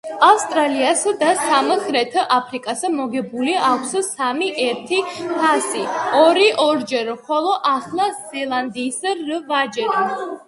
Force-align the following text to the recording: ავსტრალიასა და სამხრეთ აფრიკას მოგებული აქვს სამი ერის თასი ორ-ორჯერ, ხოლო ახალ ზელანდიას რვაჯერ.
ავსტრალიასა 0.25 1.11
და 1.17 1.33
სამხრეთ 1.41 2.15
აფრიკას 2.35 2.79
მოგებული 2.93 3.51
აქვს 3.67 3.93
სამი 4.07 4.47
ერის 4.63 5.21
თასი 5.35 5.83
ორ-ორჯერ, 6.23 7.11
ხოლო 7.29 7.55
ახალ 7.75 8.07
ზელანდიას 8.31 9.05
რვაჯერ. 9.29 10.01